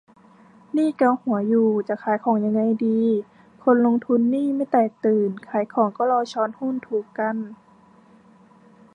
[0.77, 2.99] นี่เกาหัวอยู่ จะขายของยังไงดี
[3.63, 7.37] คนลงทุนนี่ไม่แตกตื่นขายของก็รอช้อนหุ้นถูกกัน